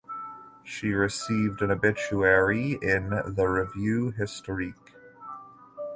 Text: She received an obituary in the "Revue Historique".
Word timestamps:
She 0.63 0.93
received 0.93 1.61
an 1.61 1.69
obituary 1.69 2.79
in 2.81 3.11
the 3.11 3.47
"Revue 3.47 4.09
Historique". 4.11 4.95